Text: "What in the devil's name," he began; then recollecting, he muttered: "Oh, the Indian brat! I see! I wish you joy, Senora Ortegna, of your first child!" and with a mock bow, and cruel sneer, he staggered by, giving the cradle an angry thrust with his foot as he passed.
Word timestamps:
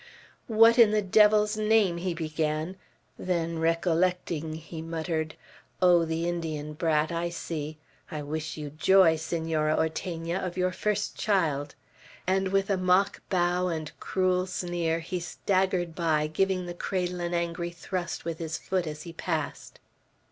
"What 0.47 0.79
in 0.79 0.89
the 0.89 1.03
devil's 1.03 1.57
name," 1.57 1.97
he 1.97 2.15
began; 2.15 2.75
then 3.19 3.59
recollecting, 3.59 4.53
he 4.55 4.81
muttered: 4.81 5.35
"Oh, 5.79 6.05
the 6.05 6.27
Indian 6.27 6.73
brat! 6.73 7.11
I 7.11 7.29
see! 7.29 7.77
I 8.09 8.23
wish 8.23 8.57
you 8.57 8.71
joy, 8.71 9.15
Senora 9.15 9.75
Ortegna, 9.77 10.39
of 10.39 10.57
your 10.57 10.71
first 10.71 11.17
child!" 11.19 11.75
and 12.25 12.47
with 12.47 12.71
a 12.71 12.77
mock 12.77 13.21
bow, 13.29 13.67
and 13.67 13.91
cruel 13.99 14.47
sneer, 14.47 15.01
he 15.01 15.19
staggered 15.19 15.93
by, 15.93 16.25
giving 16.25 16.65
the 16.65 16.73
cradle 16.73 17.19
an 17.19 17.35
angry 17.35 17.69
thrust 17.69 18.25
with 18.25 18.39
his 18.39 18.57
foot 18.57 18.87
as 18.87 19.03
he 19.03 19.13
passed. 19.13 19.79